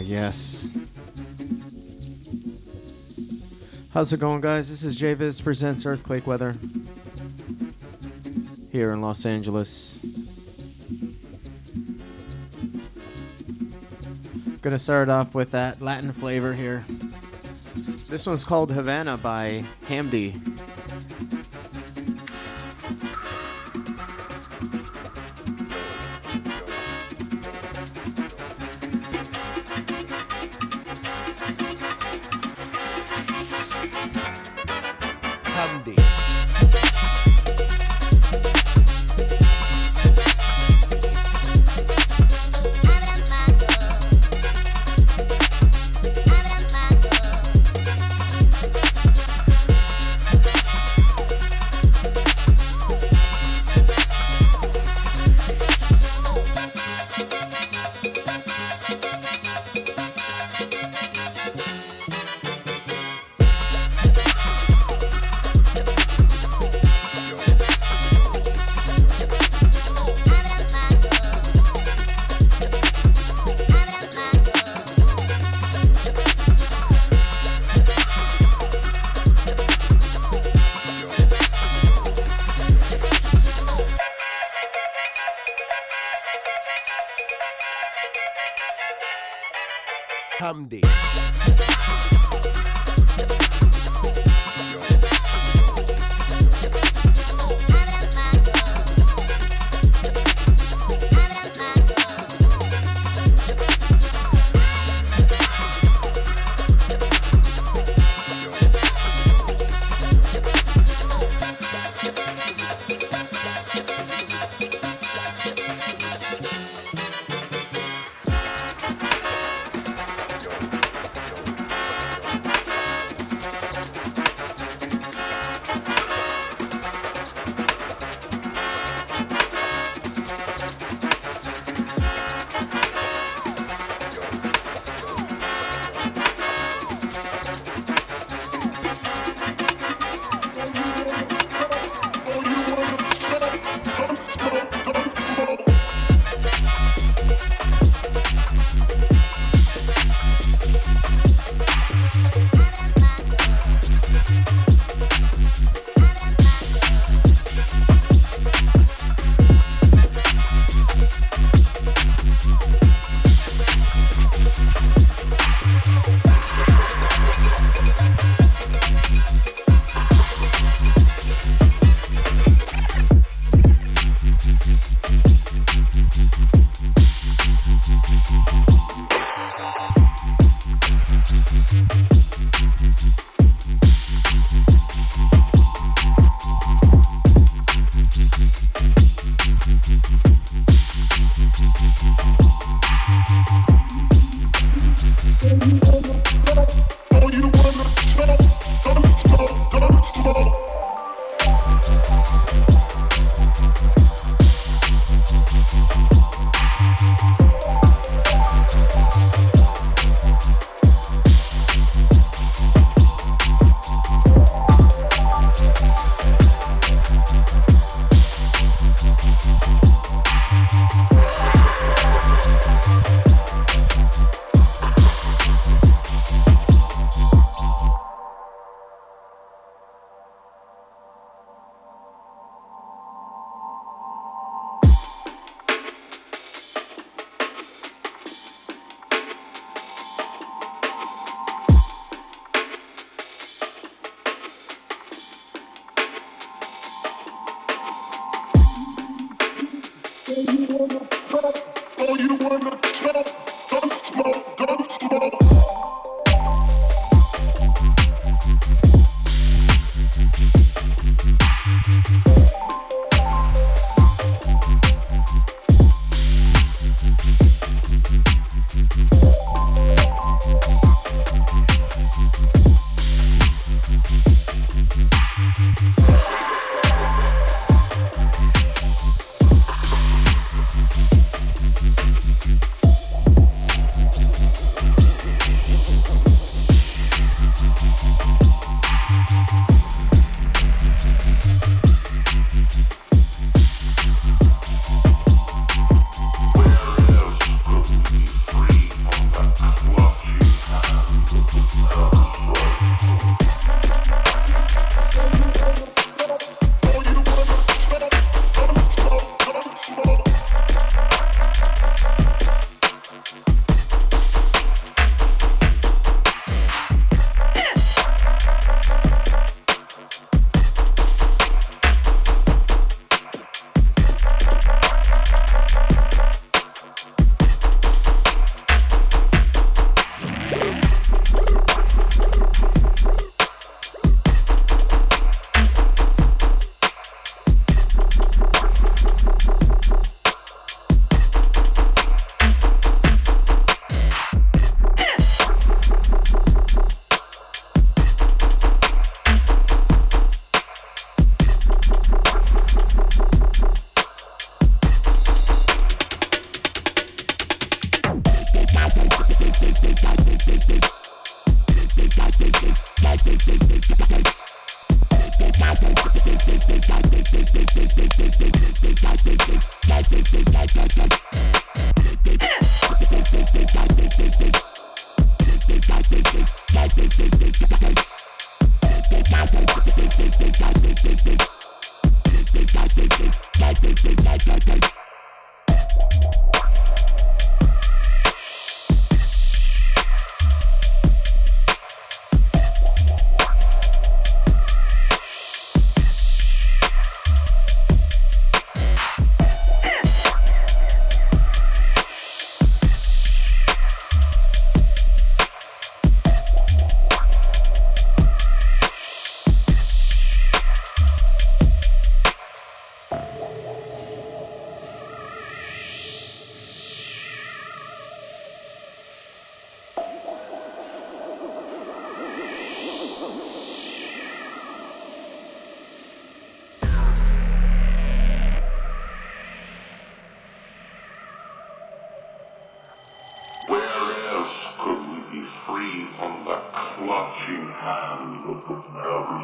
Yes. 0.00 0.76
How's 3.92 4.12
it 4.12 4.20
going, 4.20 4.40
guys? 4.40 4.70
This 4.70 4.84
is 4.84 4.96
JVIZ 4.96 5.42
Presents 5.42 5.84
Earthquake 5.86 6.26
Weather 6.26 6.54
here 8.70 8.92
in 8.92 9.00
Los 9.00 9.26
Angeles. 9.26 10.00
Gonna 14.60 14.78
start 14.78 15.08
off 15.08 15.34
with 15.34 15.50
that 15.52 15.80
Latin 15.80 16.12
flavor 16.12 16.52
here. 16.52 16.84
This 18.08 18.26
one's 18.26 18.44
called 18.44 18.72
Havana 18.72 19.16
by 19.16 19.64
Hamdi. 19.88 20.57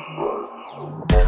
Bye. 0.06 1.23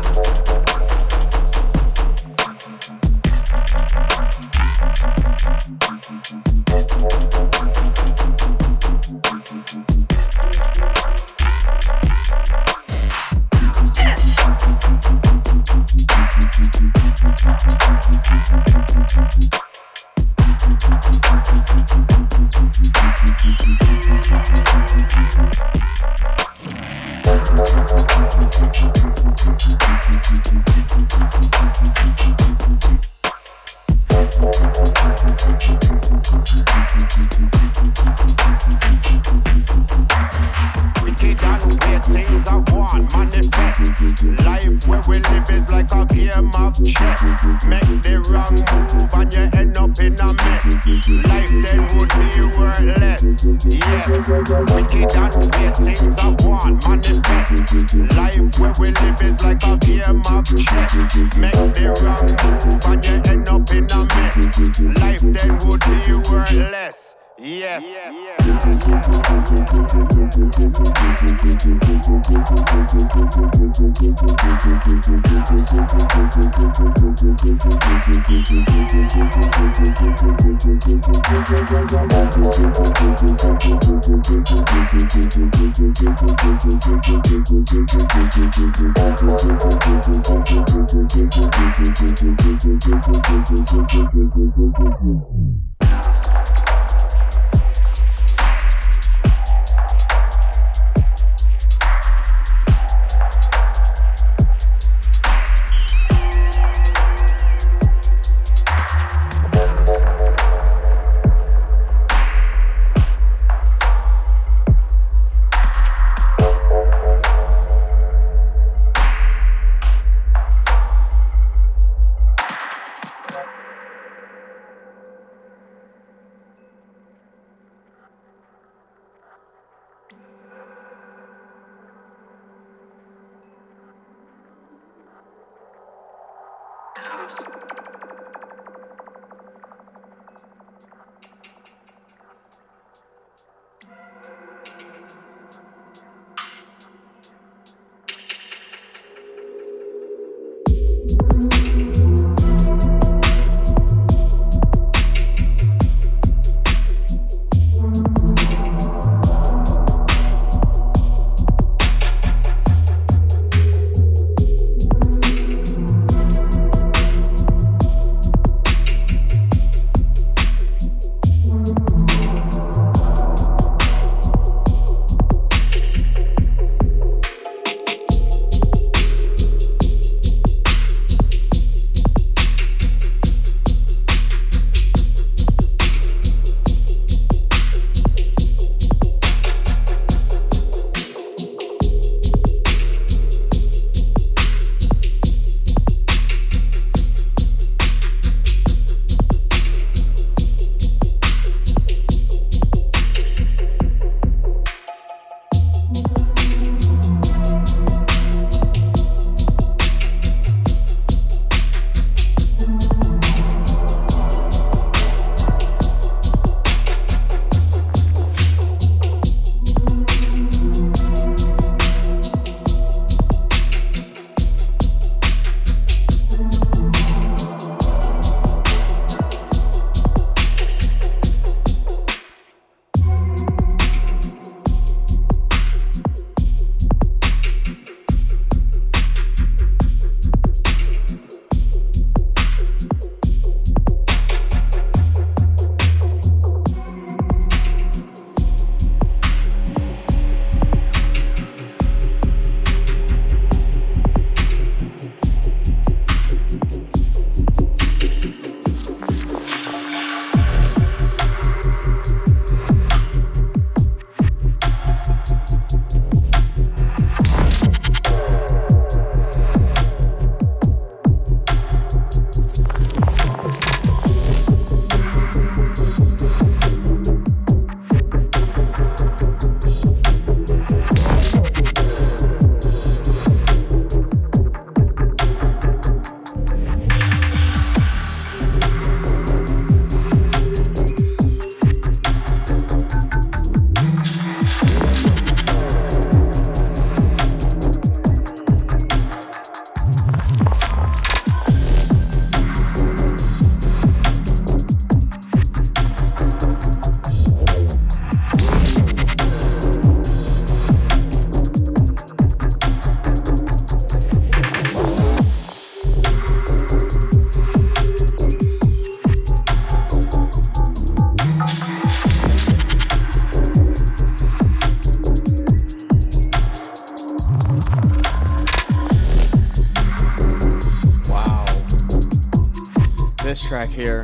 Track 333.56 333.70
here. 333.70 334.02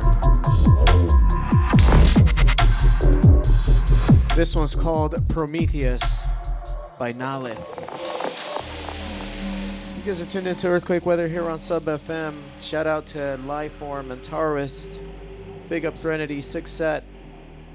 This 4.35 4.55
one's 4.55 4.73
called 4.73 5.13
Prometheus 5.29 6.27
by 6.97 7.13
Nalith. 7.13 7.59
You 9.95 10.03
guys 10.03 10.19
are 10.21 10.25
tuned 10.25 10.47
into 10.47 10.67
Earthquake 10.67 11.05
Weather 11.05 11.27
here 11.27 11.47
on 11.47 11.59
Sub 11.59 11.85
FM. 11.85 12.41
Shout 12.59 12.87
out 12.87 13.05
to 13.07 13.39
Lifeform 13.45 14.09
and 14.09 14.23
Taoist. 14.23 15.03
Big 15.69 15.85
up 15.85 15.95
Threnody, 15.99 16.41
Six 16.41 16.71
Set. 16.71 17.03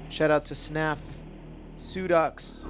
Shout 0.09 0.31
out 0.31 0.43
to 0.45 0.55
Snaf, 0.55 0.97
Sudux. 1.77 2.67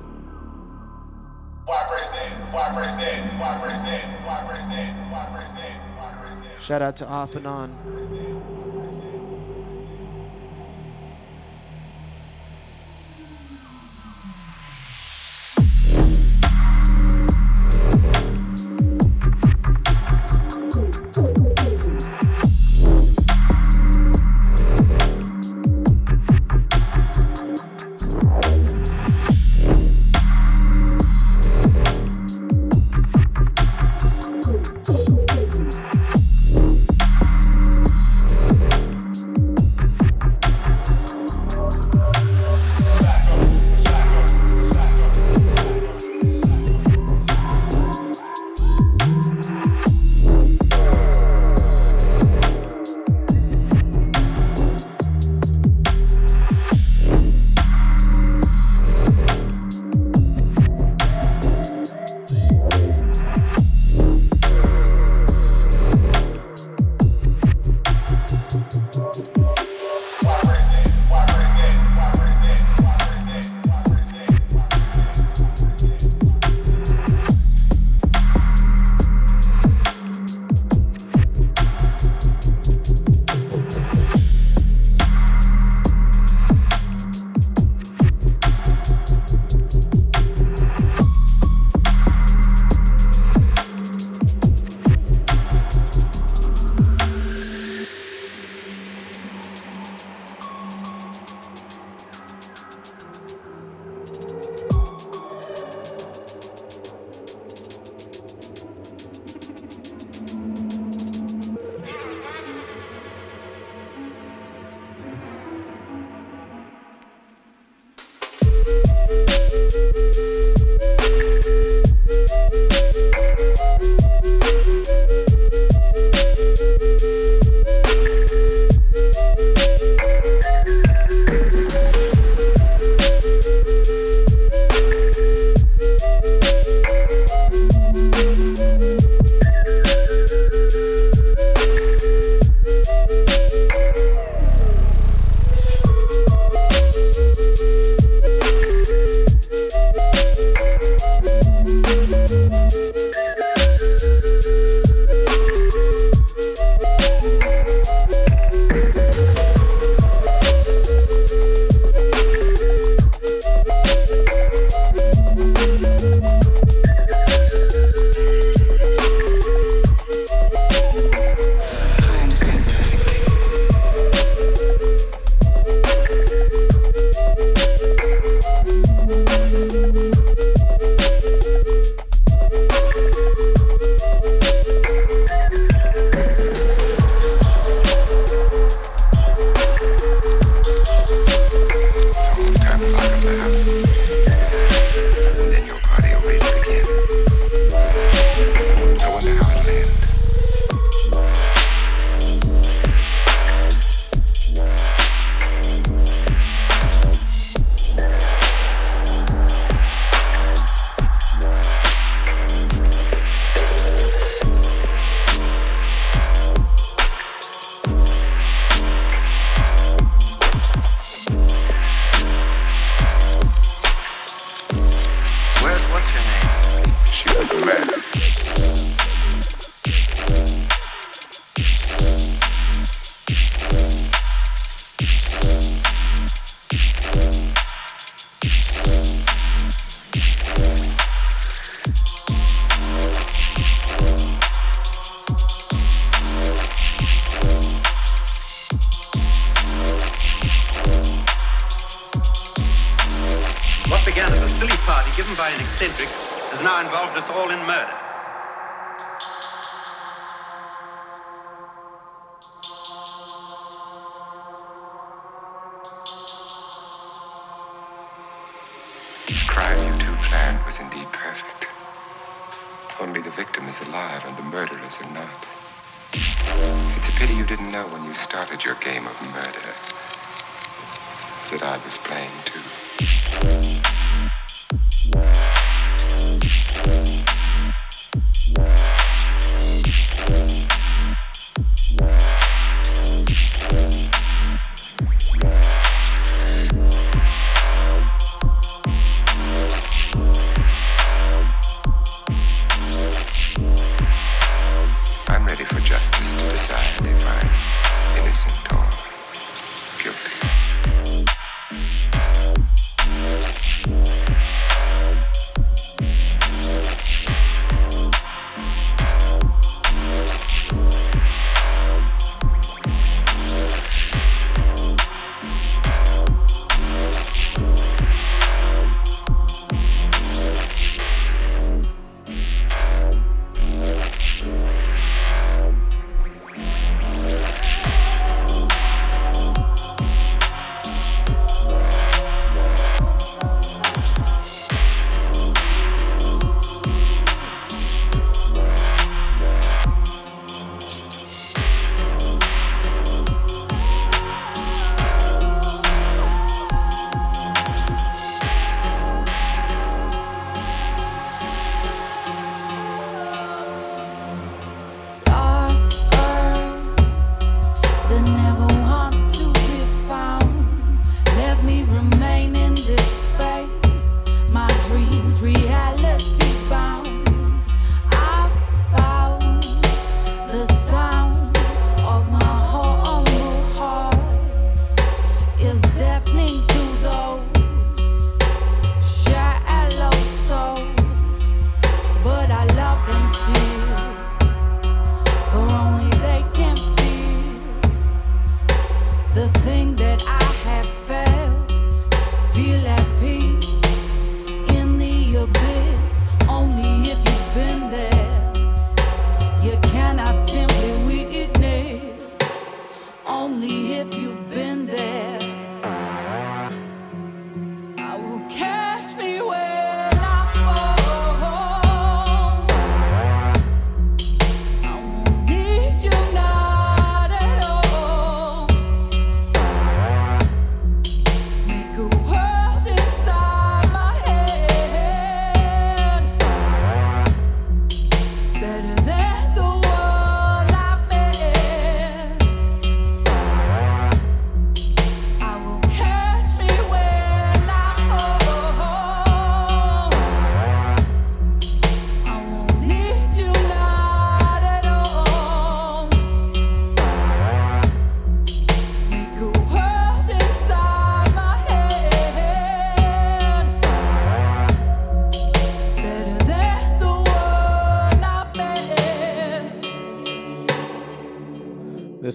Shout 6.59 6.83
out 6.83 6.95
to 6.97 7.07
Off 7.07 7.35
and 7.35 7.47
On. 7.47 7.98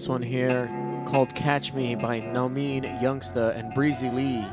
one 0.07 0.21
here 0.21 0.67
called 1.07 1.33
Catch 1.35 1.73
Me 1.73 1.95
by 1.95 2.19
Namin 2.19 2.83
Youngsta 2.83 3.55
and 3.55 3.73
Breezy 3.73 4.09
Lee. 4.09 4.45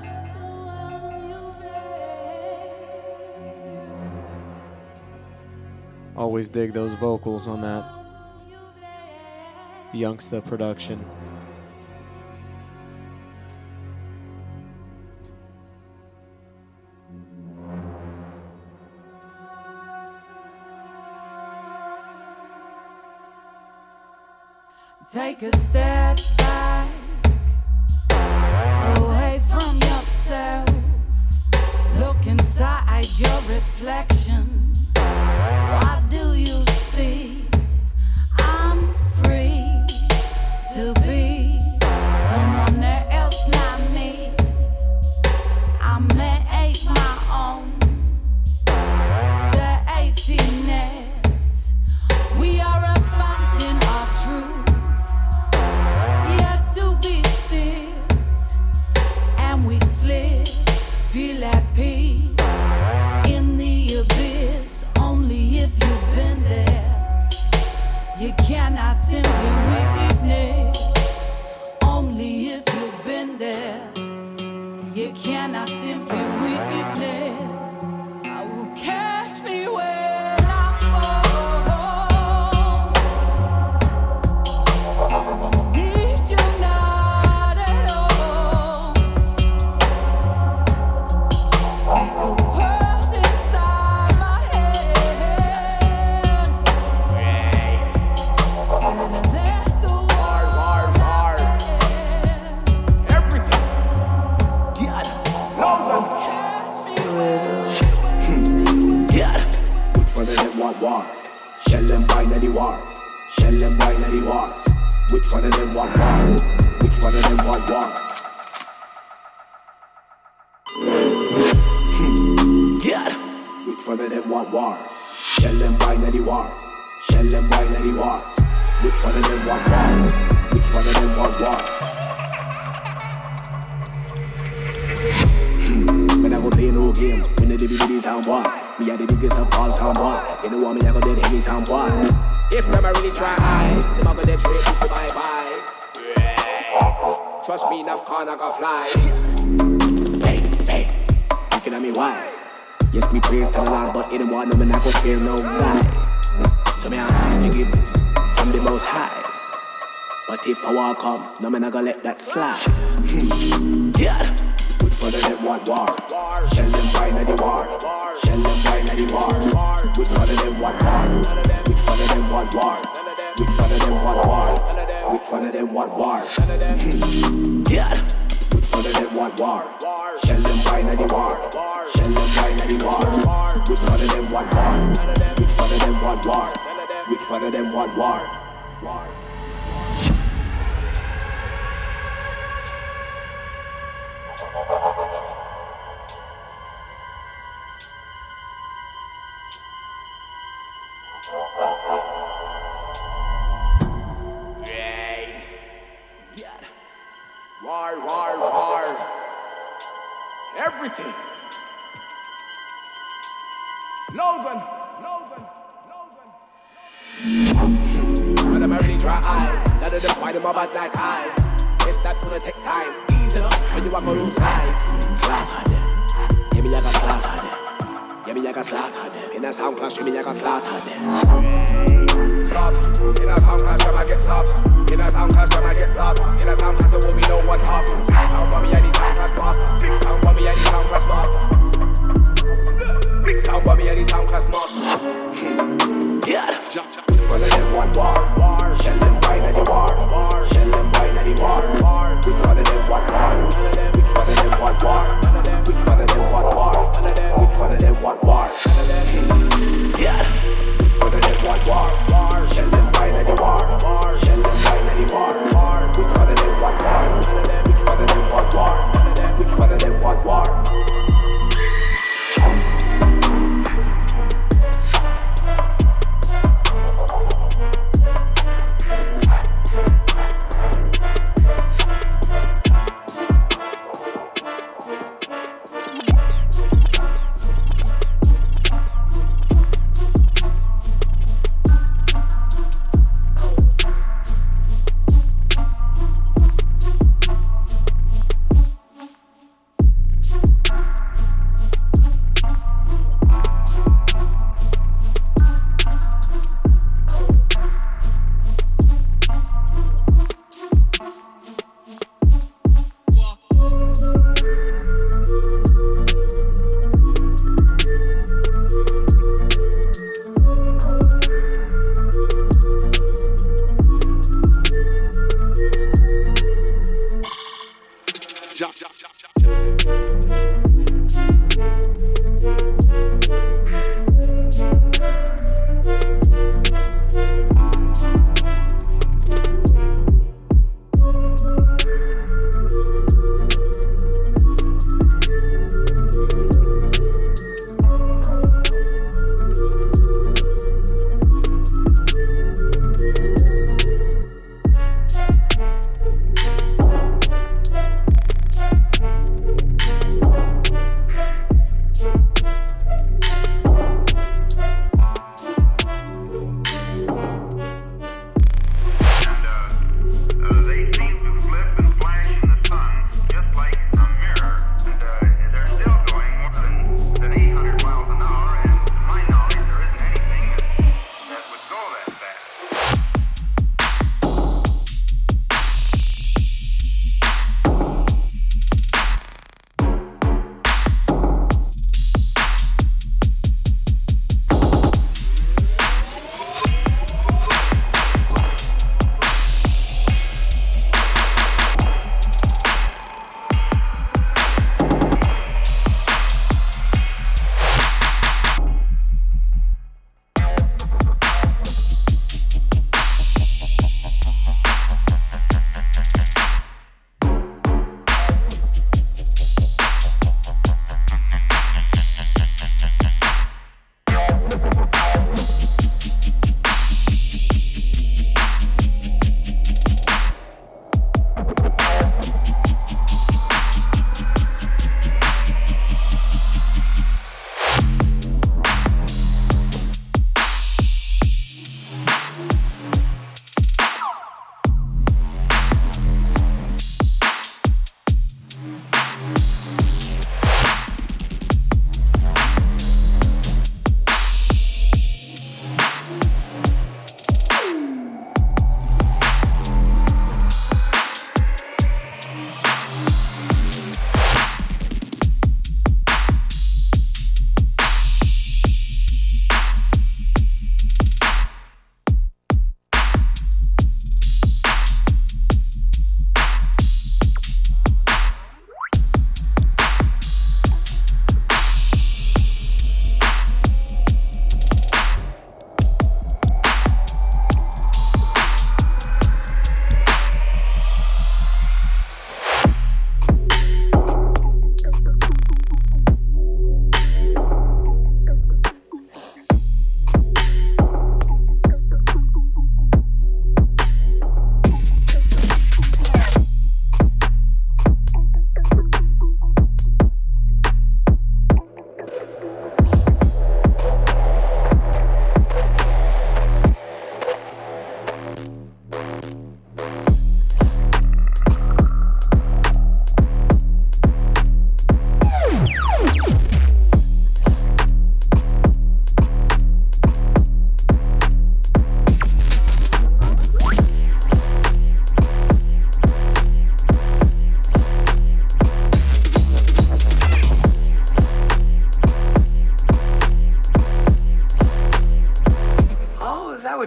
Always 6.17 6.49
dig 6.49 6.73
those 6.73 6.95
vocals 6.95 7.49
on 7.49 7.61
that 7.63 7.85
Youngsta 9.93 10.45
production. 10.45 11.05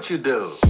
You 0.10 0.18
do. 0.18 0.65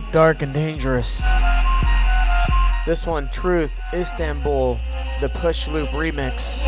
Deep, 0.00 0.12
dark, 0.12 0.42
and 0.42 0.52
dangerous. 0.52 1.26
This 2.84 3.06
one, 3.06 3.30
Truth, 3.30 3.80
Istanbul, 3.94 4.78
the 5.22 5.30
Push 5.30 5.68
Loop 5.68 5.88
remix. 5.88 6.66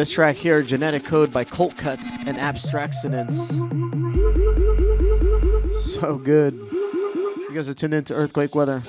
This 0.00 0.12
track 0.12 0.36
here, 0.36 0.62
Genetic 0.62 1.04
Code 1.04 1.30
by 1.30 1.44
Colt 1.44 1.76
Cuts 1.76 2.16
and 2.24 2.38
Abstract 2.38 2.94
So 5.74 6.16
good. 6.16 6.54
You 6.72 7.50
guys 7.52 7.68
are 7.68 7.74
tuned 7.74 7.92
into 7.92 8.14
Earthquake 8.14 8.54
Weather. 8.54 8.82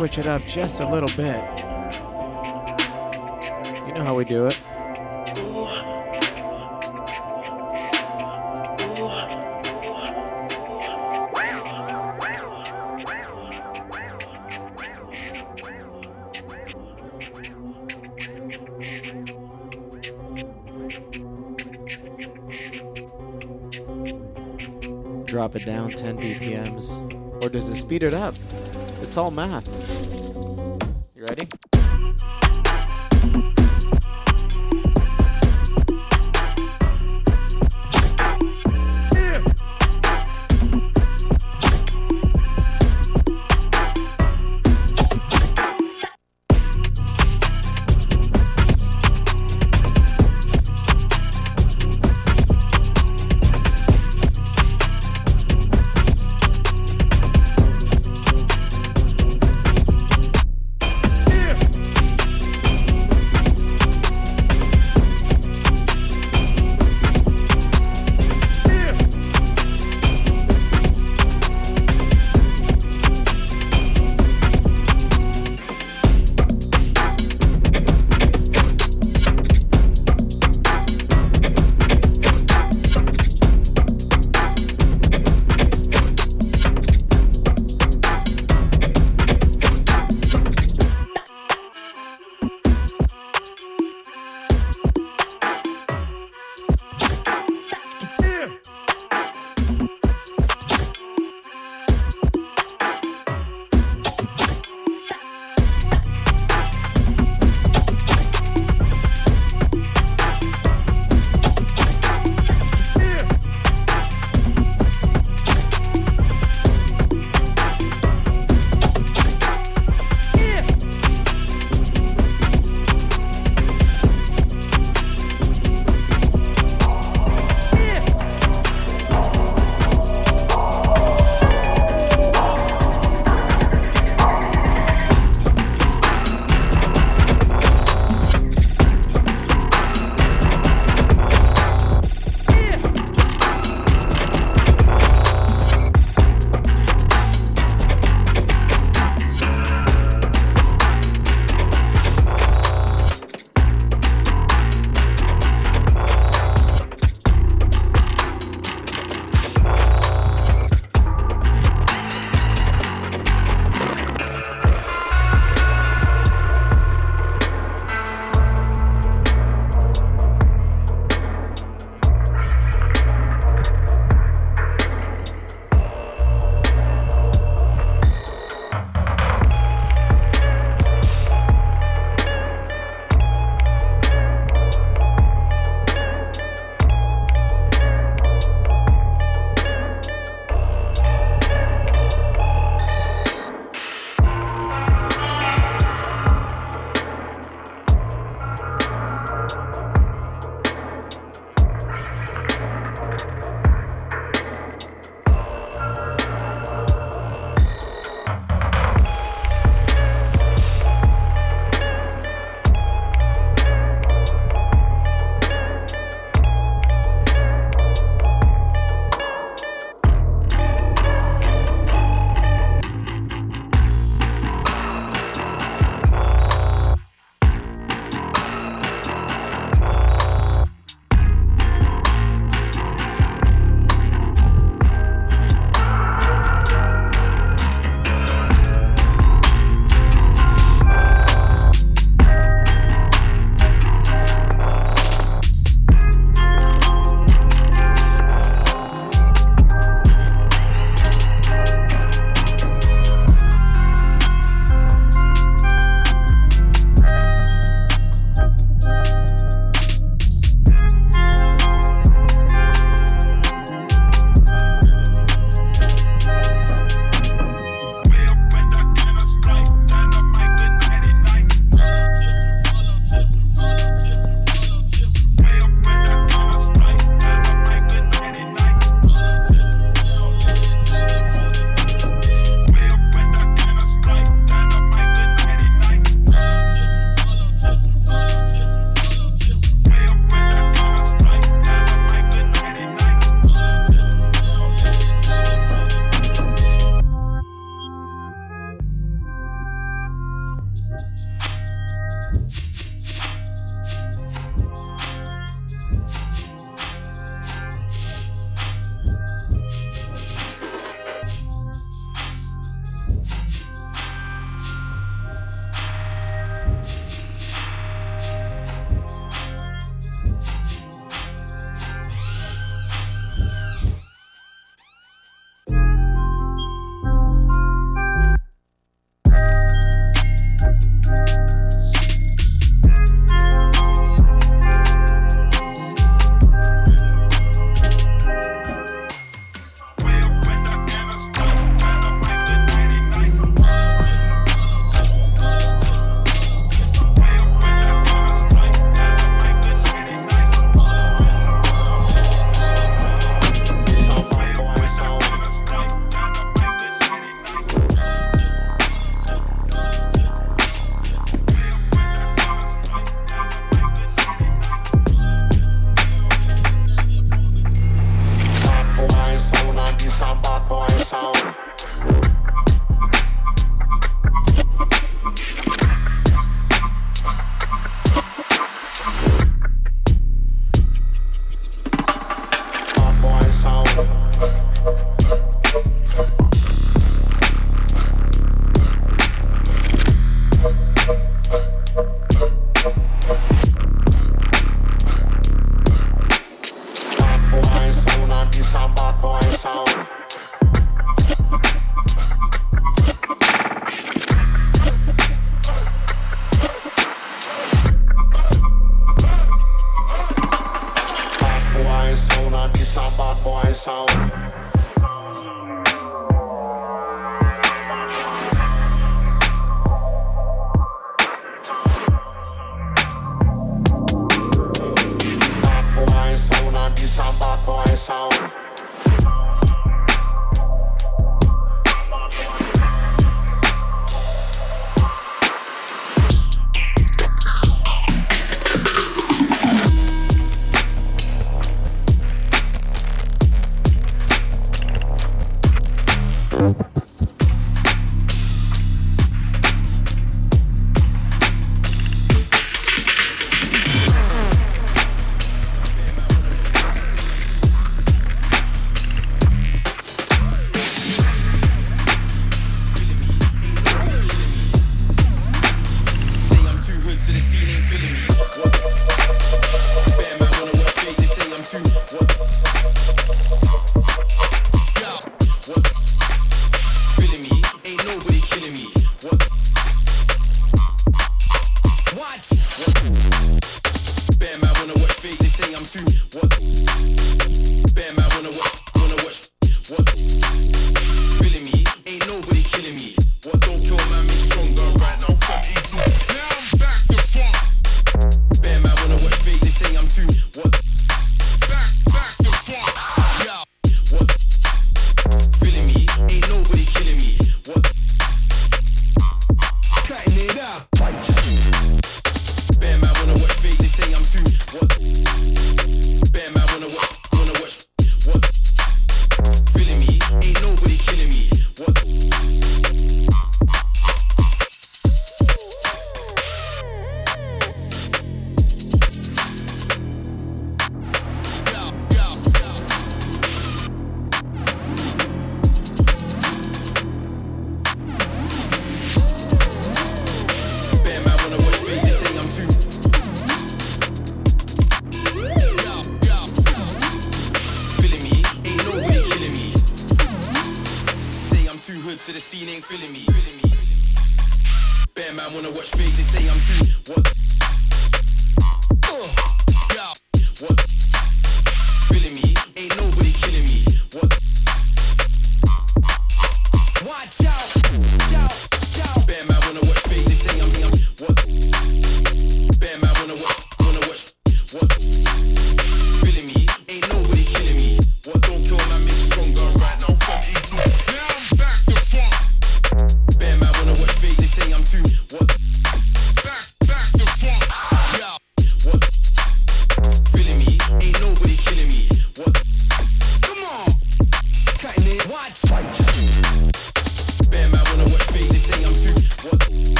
Switch 0.00 0.16
it 0.16 0.26
up 0.26 0.40
just 0.46 0.80
a 0.80 0.90
little 0.90 1.10
bit. 1.10 1.44
You 3.86 3.92
know 3.92 4.02
how 4.02 4.14
we 4.14 4.24
do 4.24 4.46
it. 4.46 4.58
Drop 25.26 25.56
it 25.56 25.66
down 25.66 25.90
10 25.90 26.16
BPMs. 26.16 27.44
Or 27.44 27.50
does 27.50 27.68
it 27.68 27.76
speed 27.76 28.02
it 28.02 28.14
up? 28.14 28.34
It's 29.02 29.18
all 29.18 29.30
math. 29.30 29.89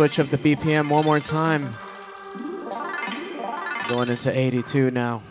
Switch 0.00 0.18
up 0.18 0.30
the 0.30 0.38
BPM 0.38 0.88
one 0.88 1.04
more 1.04 1.20
time. 1.20 1.74
Going 3.86 4.08
into 4.08 4.32
82 4.34 4.90
now. 4.92 5.22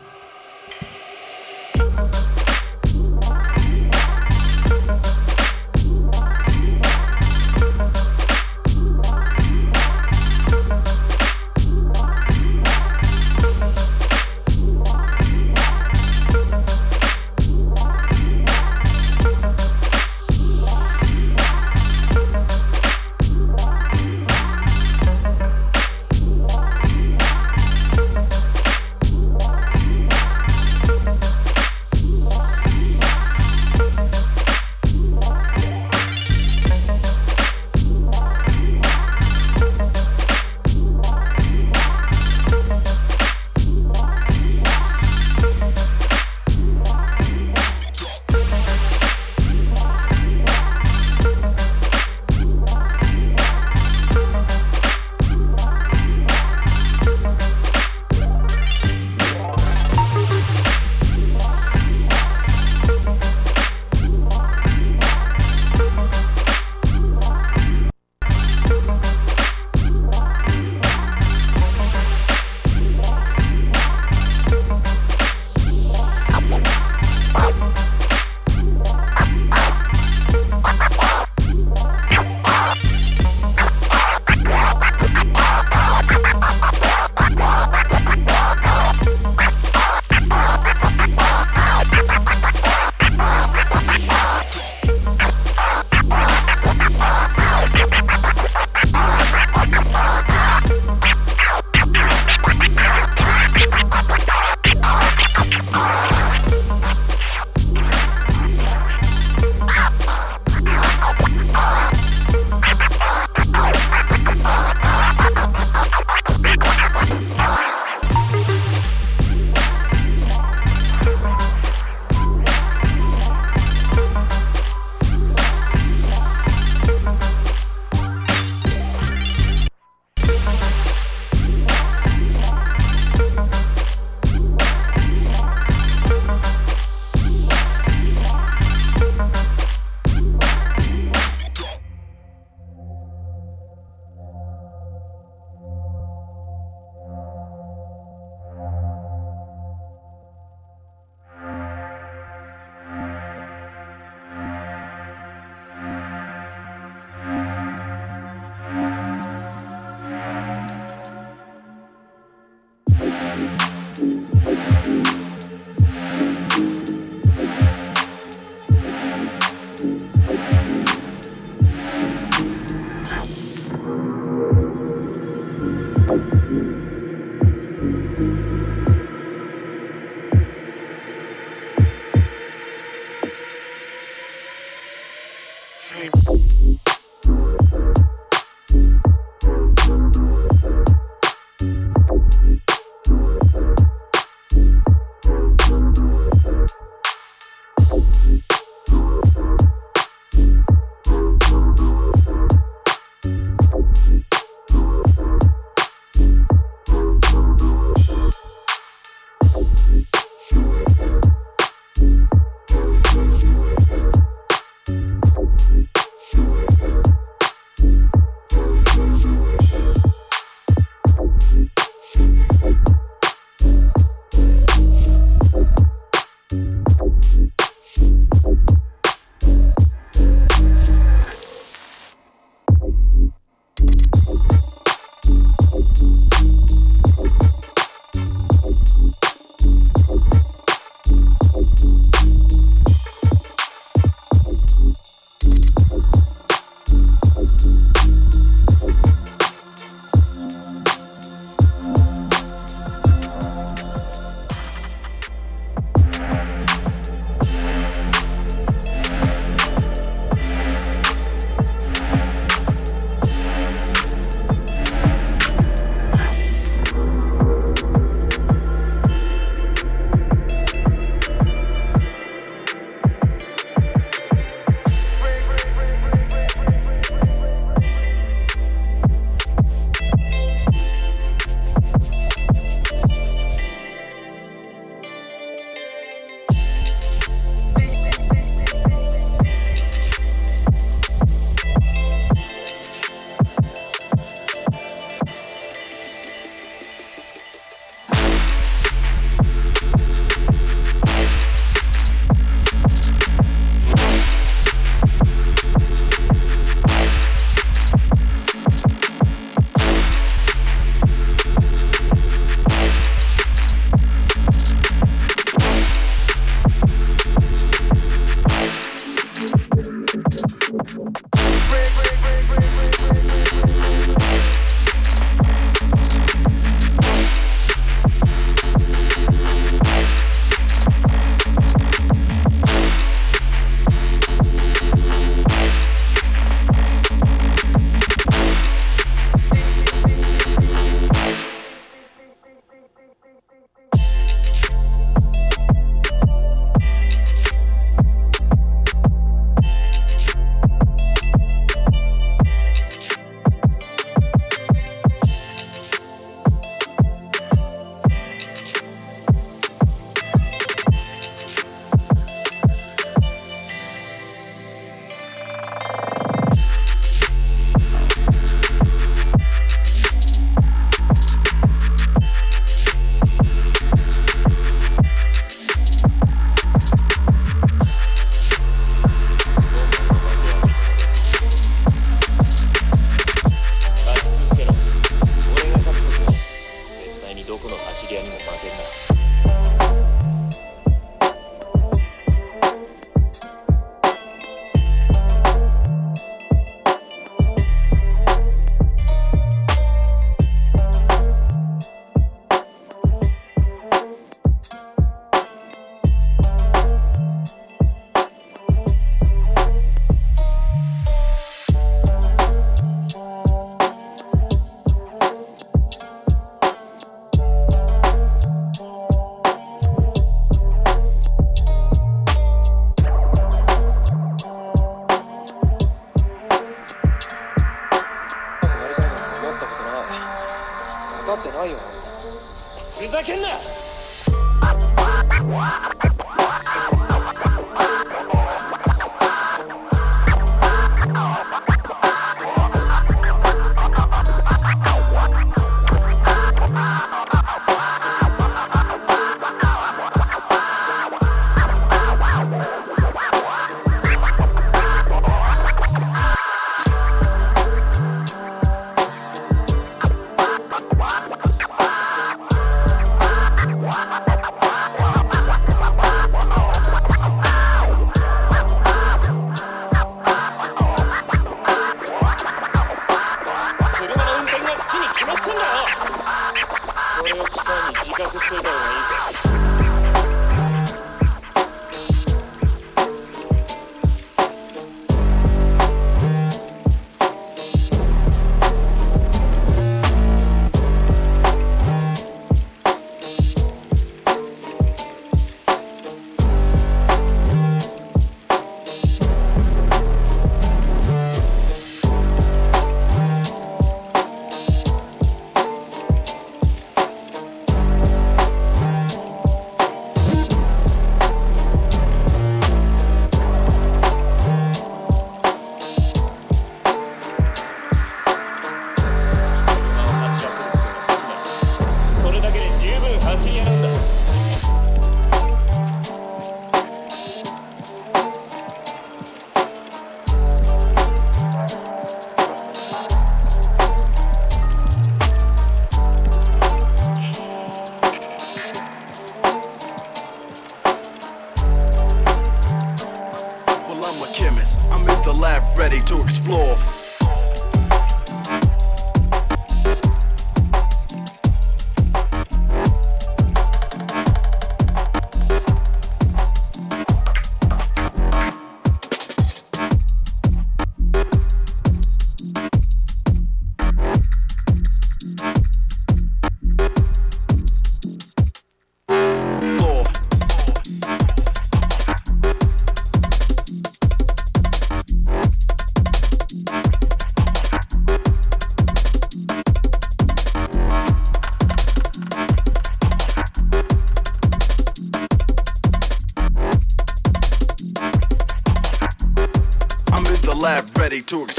To 591.30 591.59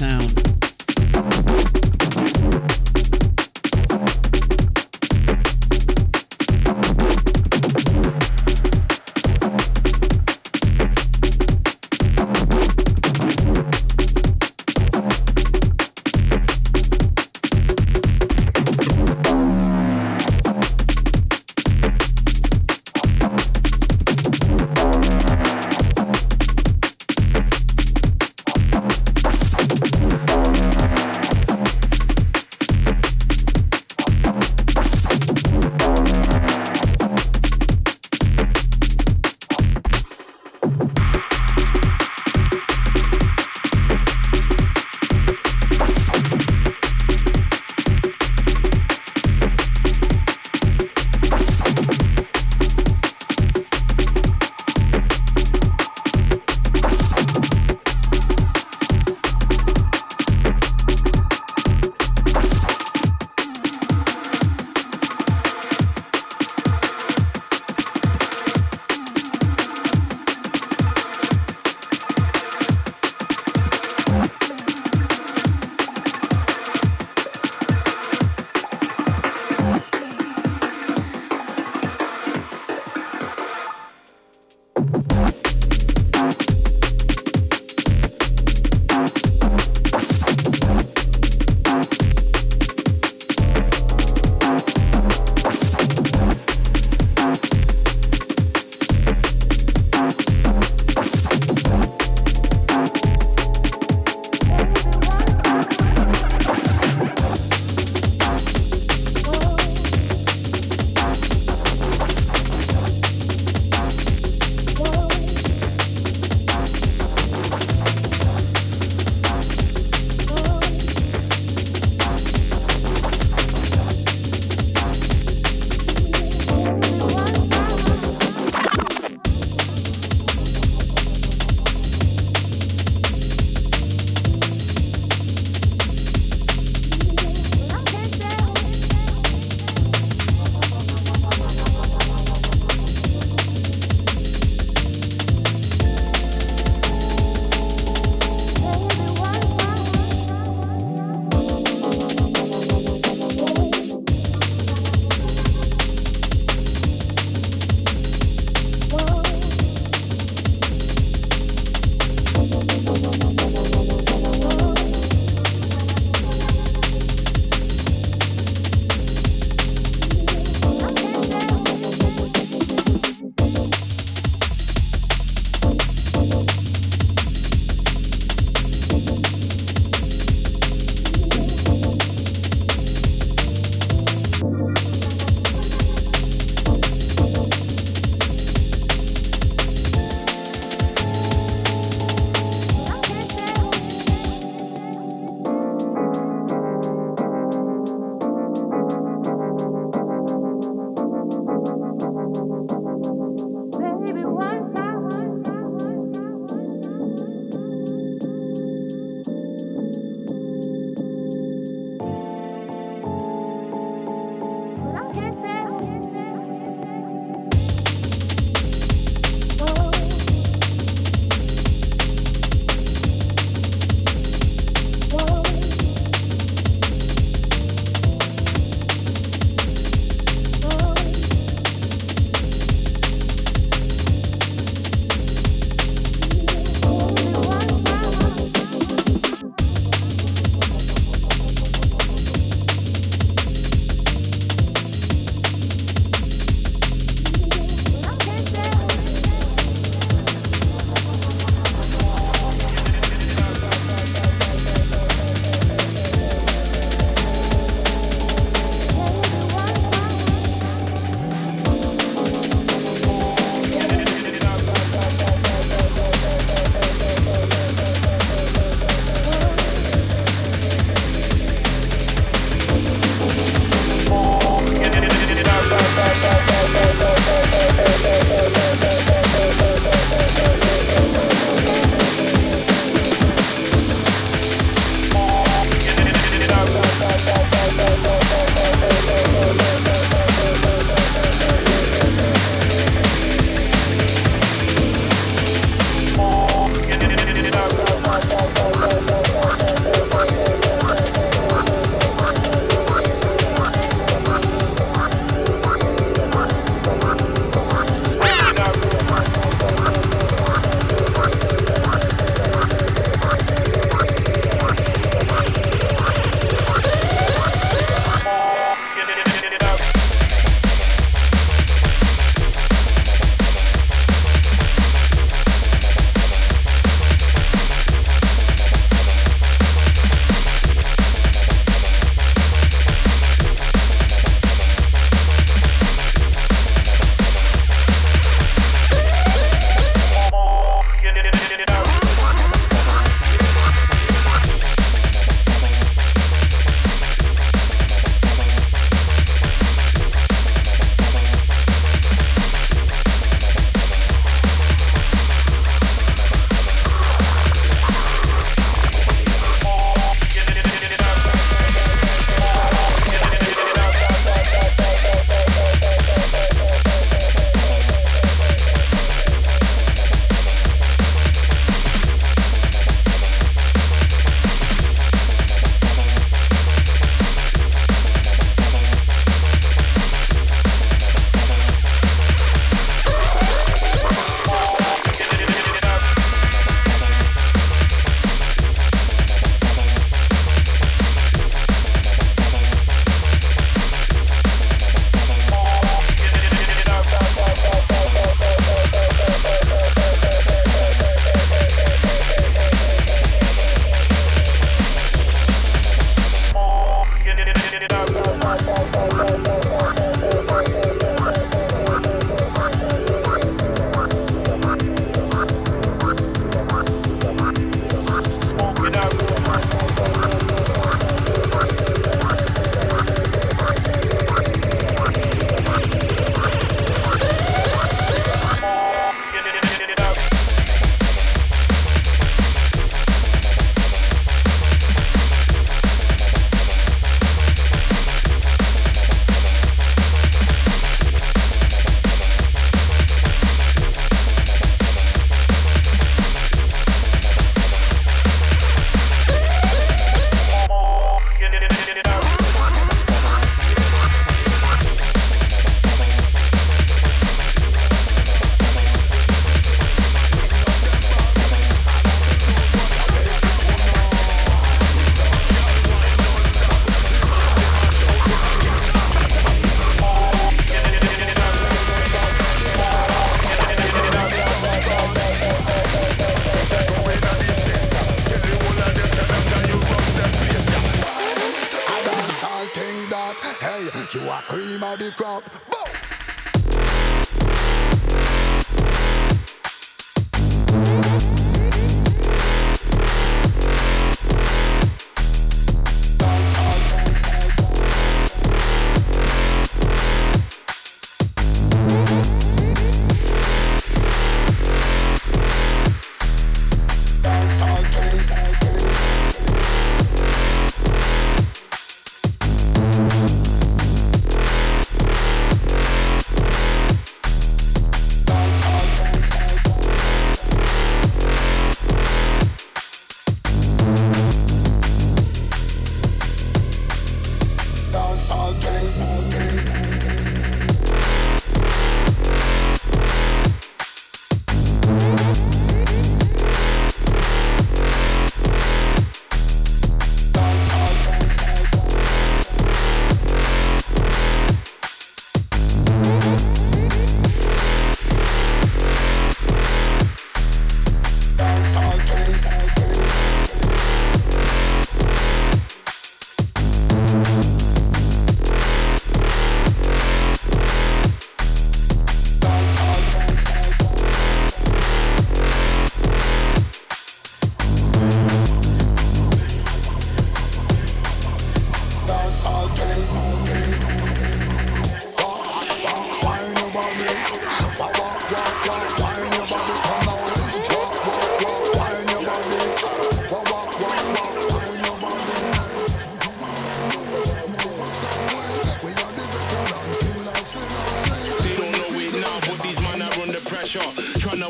sound. 0.00 0.29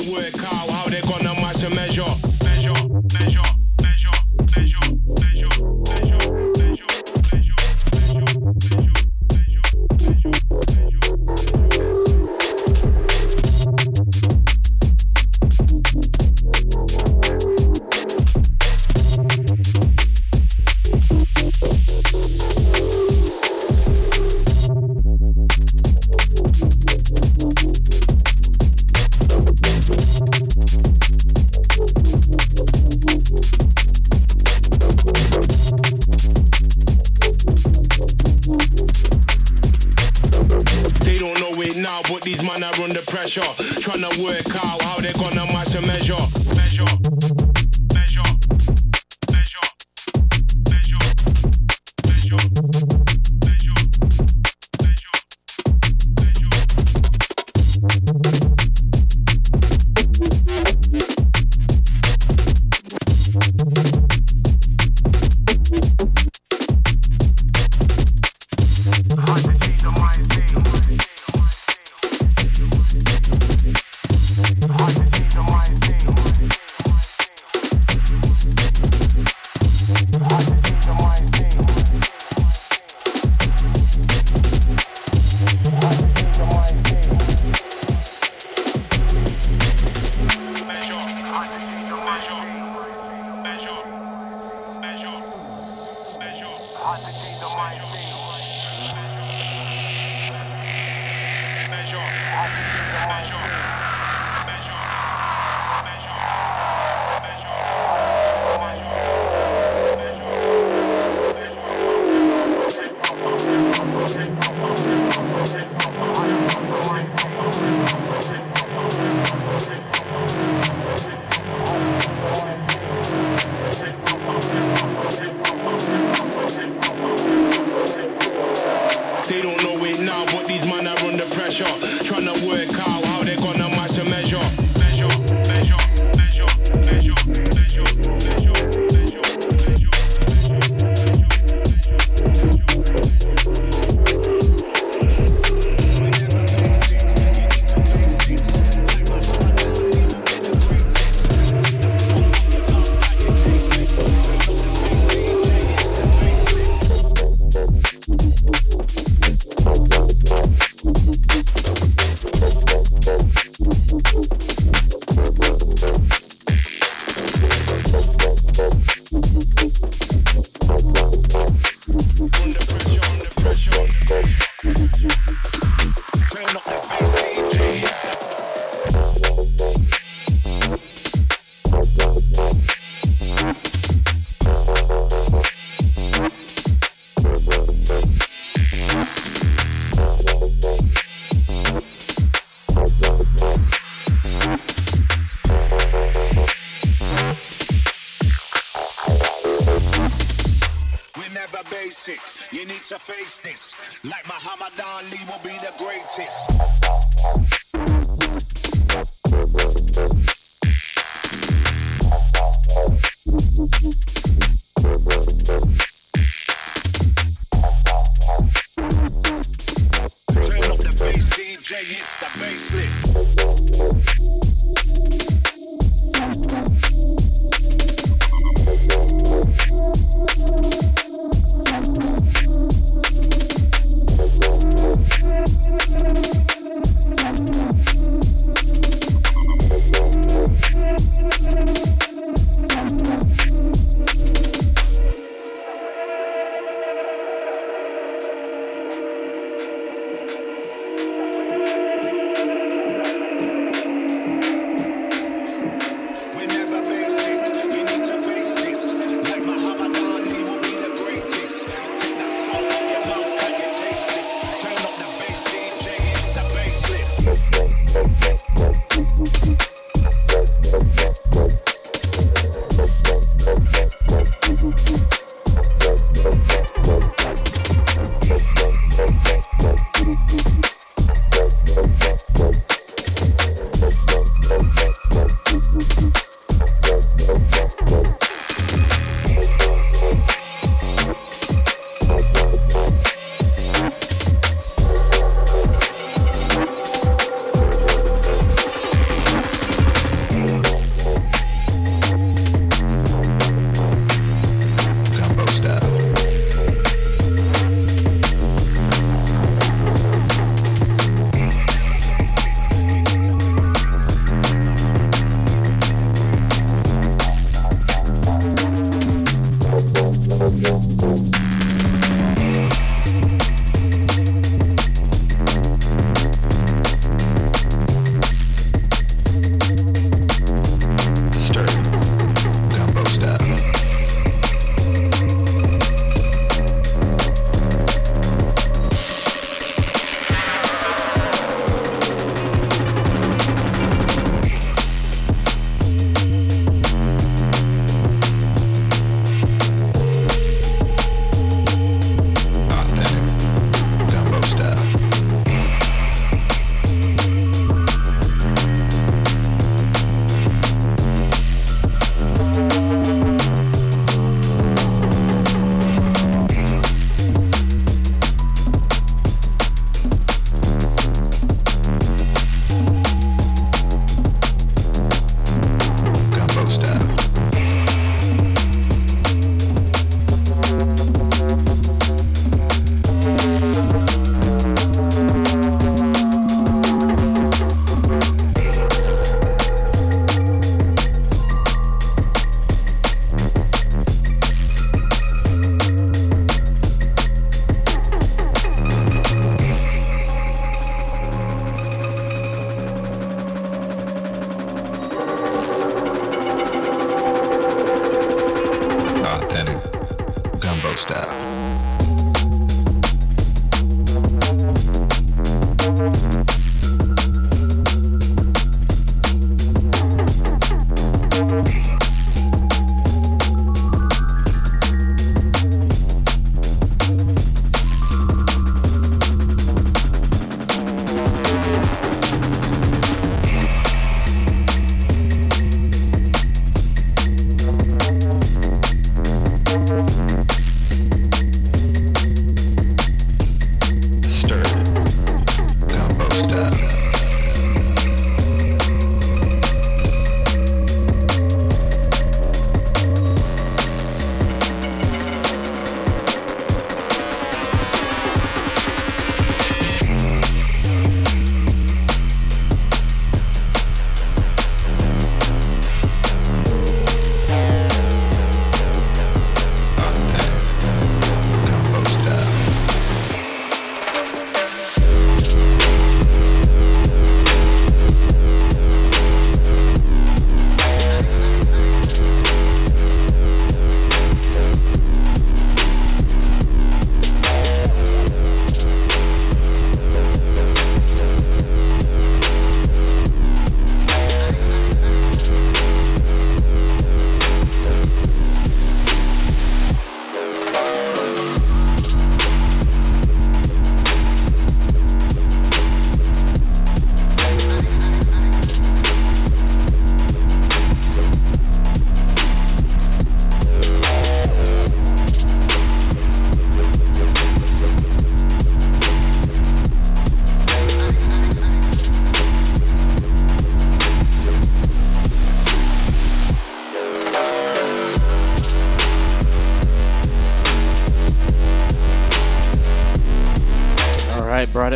Work 0.09 0.33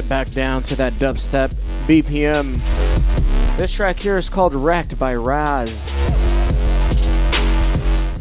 Back 0.09 0.31
down 0.31 0.63
to 0.65 0.77
that 0.77 0.93
dubstep 0.95 1.55
BPM. 1.87 2.59
This 3.57 3.73
track 3.73 3.99
here 3.99 4.19
is 4.19 4.29
called 4.29 4.55
Wrecked 4.55 4.99
by 4.99 5.15
Raz. 5.15 6.03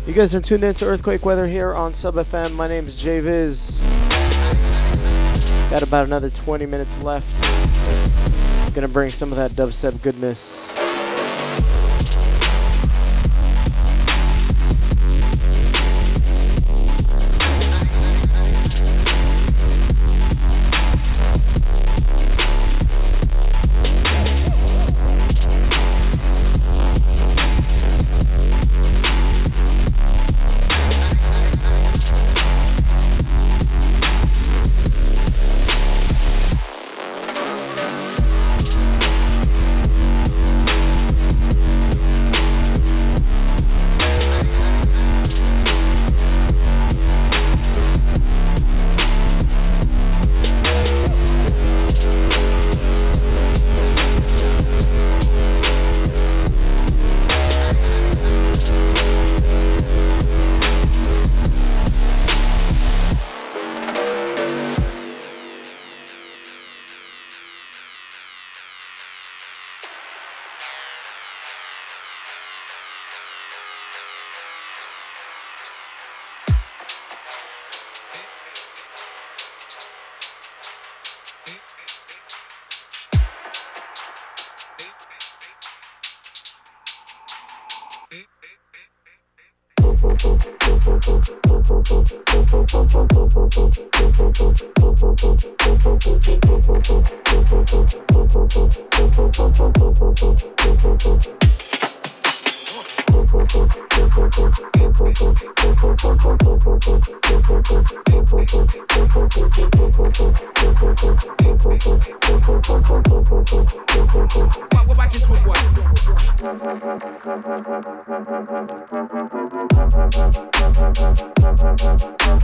You 0.08 0.14
guys 0.14 0.34
are 0.34 0.40
tuned 0.40 0.64
into 0.64 0.86
Earthquake 0.86 1.26
Weather 1.26 1.46
here 1.46 1.74
on 1.74 1.94
Sub 1.94 2.16
FM. 2.16 2.54
My 2.56 2.70
name 2.70 2.86
is 2.86 3.02
Jay 3.02 3.20
Viz. 3.20 3.82
Got 5.70 5.84
about 5.84 6.08
another 6.08 6.30
20 6.30 6.66
minutes 6.66 7.04
left. 7.04 7.44
Gonna 8.74 8.88
bring 8.88 9.10
some 9.10 9.32
of 9.32 9.38
that 9.38 9.52
dubstep 9.52 10.02
goodness. 10.02 10.63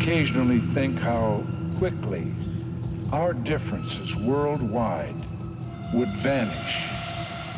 occasionally 0.00 0.58
think 0.58 0.98
how 0.98 1.44
quickly 1.76 2.26
our 3.12 3.34
differences 3.34 4.16
worldwide 4.16 5.14
would 5.92 6.08
vanish 6.08 6.86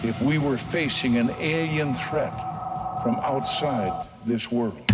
if 0.02 0.20
we 0.20 0.38
were 0.38 0.58
facing 0.58 1.18
an 1.18 1.30
alien 1.38 1.94
threat 1.94 2.34
from 3.00 3.14
outside 3.20 4.08
this 4.26 4.50
world. 4.50 4.91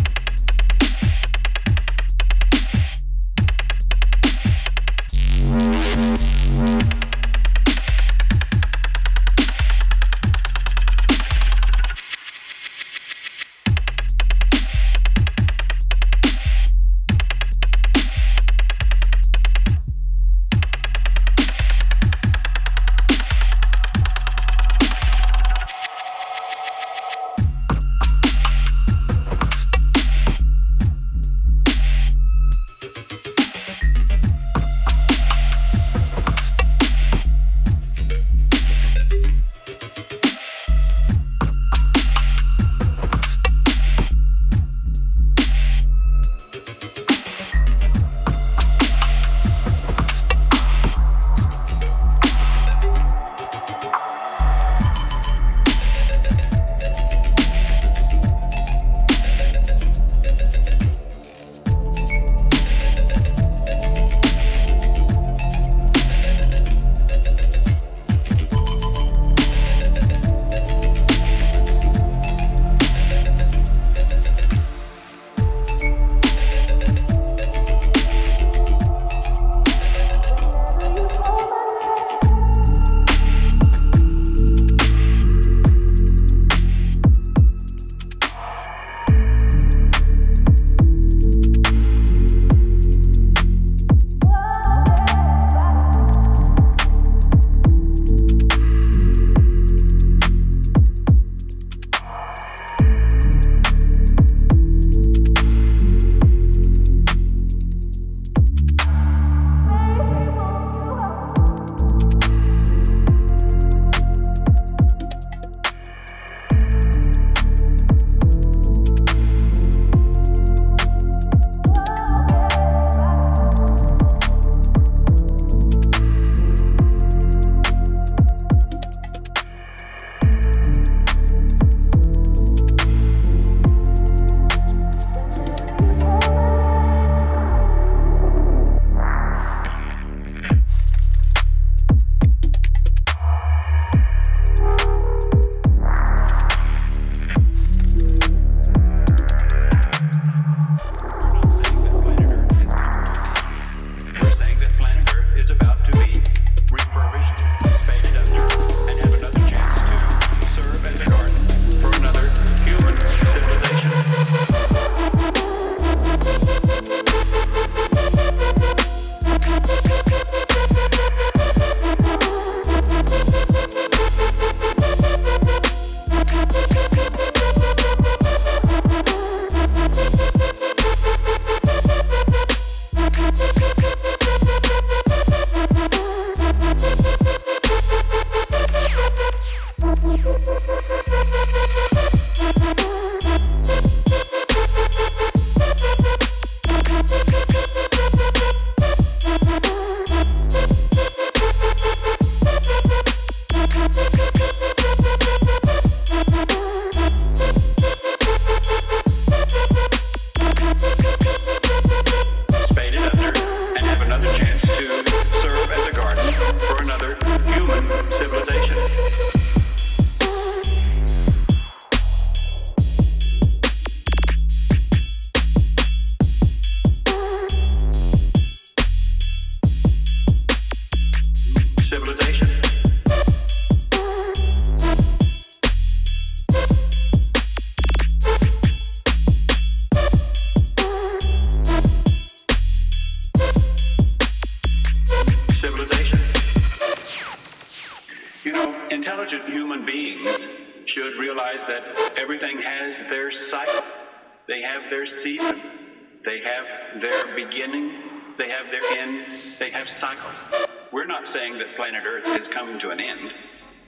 of 259.88 259.96
cycles. 259.96 260.68
We're 260.92 261.06
not 261.06 261.32
saying 261.32 261.58
that 261.58 261.76
planet 261.76 262.02
Earth 262.06 262.26
has 262.26 262.48
come 262.48 262.78
to 262.80 262.90
an 262.90 263.00
end. 263.00 263.32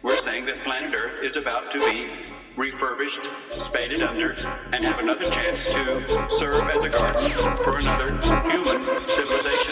We're 0.03 0.17
saying 0.17 0.47
that 0.47 0.57
planet 0.65 0.95
Earth 0.95 1.23
is 1.23 1.37
about 1.37 1.73
to 1.73 1.79
be 1.91 2.09
refurbished, 2.57 3.21
spaded 3.51 4.03
under, 4.03 4.33
and 4.73 4.83
have 4.85 4.99
another 4.99 5.29
chance 5.29 5.65
to 5.71 6.07
serve 6.39 6.69
as 6.69 6.83
a 6.83 6.89
garden 6.89 7.57
for 7.57 7.79
another 7.79 8.13
human 8.51 8.83
civilization. 9.01 9.70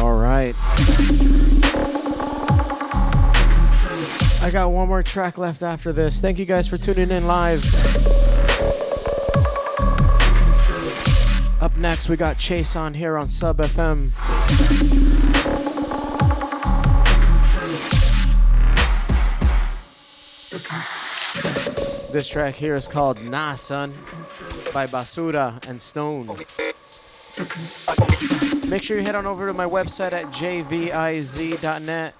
All 0.00 0.18
right. 0.18 0.54
I 4.42 4.50
got 4.50 4.72
one 4.72 4.88
more 4.88 5.02
track 5.02 5.38
left 5.38 5.62
after 5.62 5.92
this. 5.92 6.20
Thank 6.20 6.38
you 6.38 6.44
guys 6.44 6.66
for 6.66 6.76
tuning 6.76 7.10
in 7.10 7.28
live. 7.28 7.62
Up 11.62 11.76
next, 11.76 12.08
we 12.08 12.16
got 12.16 12.36
Chase 12.36 12.74
on 12.74 12.94
here 12.94 13.16
on 13.16 13.28
Sub 13.28 13.58
FM. 13.58 15.13
This 22.14 22.28
track 22.28 22.54
here 22.54 22.76
is 22.76 22.86
called 22.86 23.20
Nah 23.24 23.56
Son 23.56 23.90
by 24.72 24.86
Basura 24.86 25.68
and 25.68 25.82
Stone. 25.82 26.28
Make 28.70 28.84
sure 28.84 28.96
you 28.96 29.02
head 29.02 29.16
on 29.16 29.26
over 29.26 29.48
to 29.48 29.52
my 29.52 29.64
website 29.64 30.12
at 30.12 30.26
jviz.net. 30.26 32.14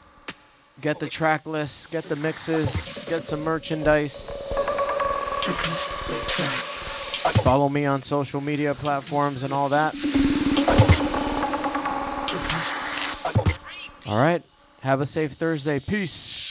Get 0.81 0.99
the 0.99 1.09
track 1.09 1.47
list, 1.47 1.93
get 1.93 2.03
the 2.03 2.17
mixes, 2.17 3.05
get 3.09 3.23
some 3.23 3.45
merchandise. 3.45 4.53
Follow 7.45 7.69
me 7.69 7.87
on 7.87 8.03
social 8.03 8.41
media 8.41 8.75
platforms 8.75 9.45
and 9.45 9.53
all 9.53 9.69
that. 9.69 9.95
All 14.09 14.19
right. 14.19 14.45
Have 14.81 15.01
a 15.01 15.07
safe 15.07 15.35
Thursday. 15.35 15.79
Peace. 15.79 16.44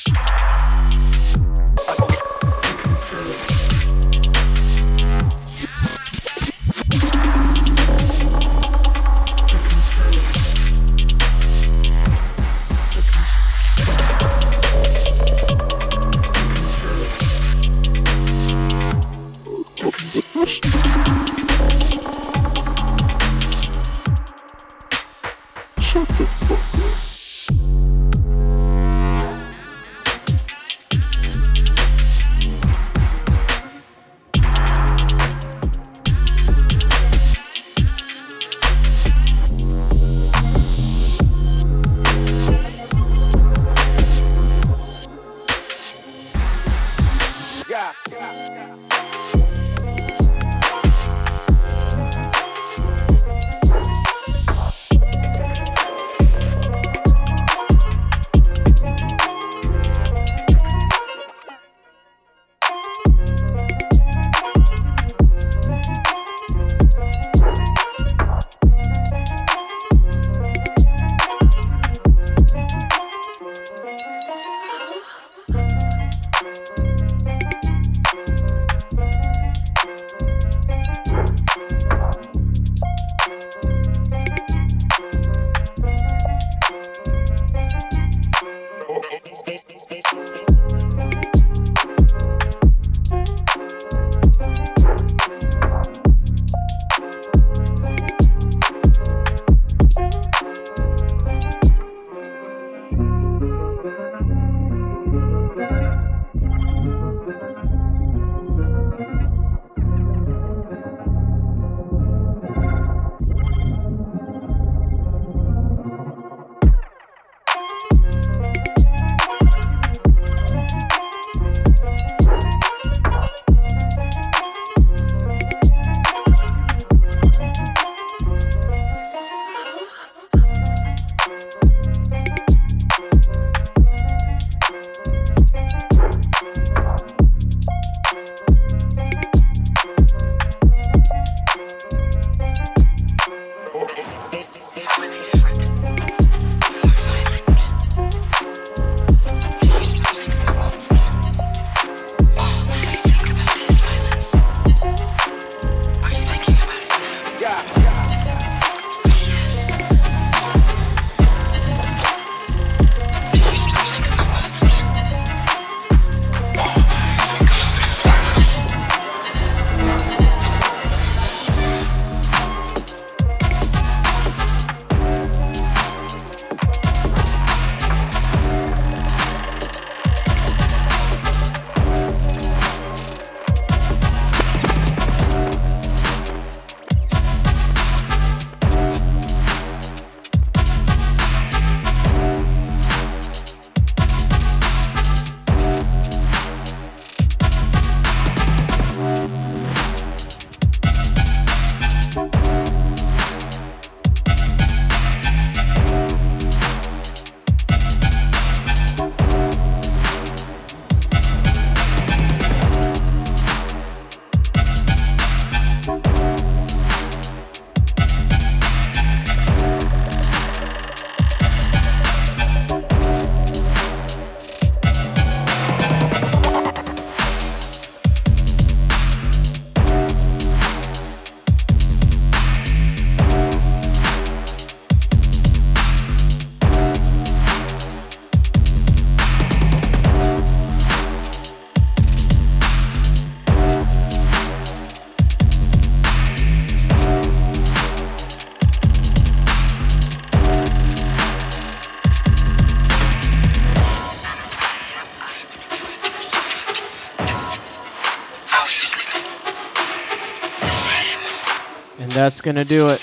That's 262.23 262.39
going 262.39 262.55
to 262.55 262.63
do 262.63 262.87
it. 262.87 263.01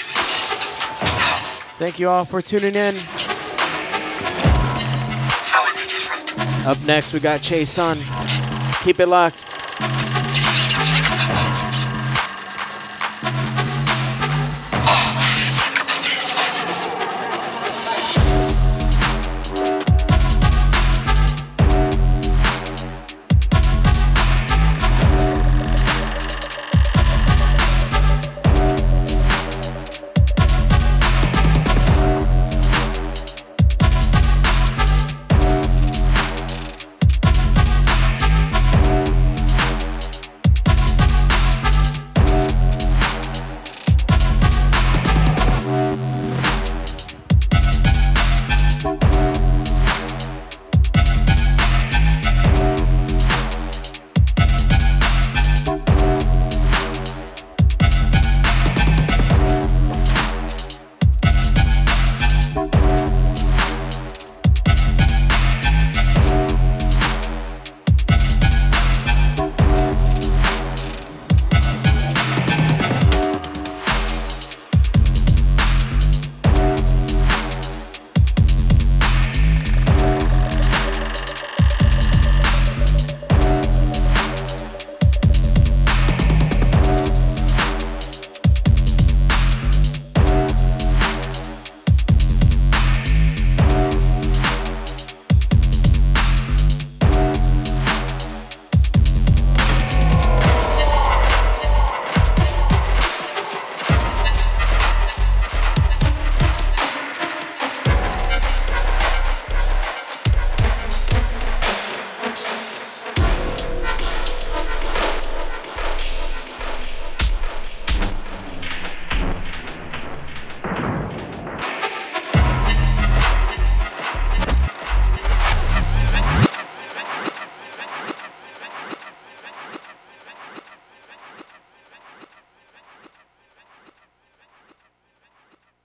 Thank 1.76 1.98
you 1.98 2.08
all 2.08 2.24
for 2.24 2.40
tuning 2.40 2.74
in. 2.74 2.96
Up 6.66 6.82
next, 6.86 7.12
we 7.12 7.20
got 7.20 7.42
Chase 7.42 7.68
Sun. 7.68 7.98
Keep 8.82 8.98
it 8.98 9.08
locked. 9.08 9.49